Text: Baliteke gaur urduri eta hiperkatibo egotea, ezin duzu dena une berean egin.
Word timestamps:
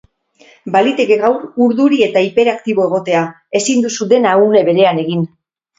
Baliteke 0.75 1.17
gaur 1.25 1.37
urduri 1.67 2.01
eta 2.07 2.25
hiperkatibo 2.29 2.89
egotea, 2.91 3.23
ezin 3.61 3.87
duzu 3.87 4.13
dena 4.17 4.37
une 4.49 4.69
berean 4.73 5.07
egin. 5.09 5.27